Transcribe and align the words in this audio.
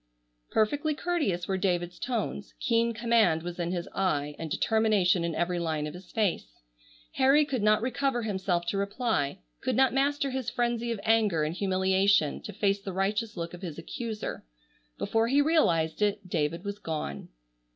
Perfectly 0.49 0.95
courteous 0.95 1.47
were 1.47 1.57
David's 1.59 1.99
tones, 1.99 2.55
keen 2.59 2.91
command 2.91 3.43
was 3.43 3.59
in 3.59 3.71
his 3.71 3.87
eye 3.93 4.33
and 4.39 4.49
determination 4.49 5.23
in 5.23 5.35
every 5.35 5.59
line 5.59 5.85
of 5.85 5.93
his 5.93 6.11
face. 6.11 6.63
Harry 7.17 7.45
could 7.45 7.61
not 7.61 7.83
recover 7.83 8.23
himself 8.23 8.65
to 8.65 8.79
reply, 8.79 9.37
could 9.61 9.75
not 9.75 9.93
master 9.93 10.31
his 10.31 10.49
frenzy 10.49 10.91
of 10.91 10.99
anger 11.03 11.43
and 11.43 11.53
humiliation 11.57 12.41
to 12.41 12.51
face 12.51 12.79
the 12.81 12.91
righteous 12.93 13.37
look 13.37 13.53
of 13.53 13.61
his 13.61 13.77
accuser. 13.77 14.43
Before 14.97 15.27
he 15.27 15.39
realized 15.39 16.01
it, 16.01 16.27
David 16.27 16.63
was 16.63 16.79
gone. 16.79 17.27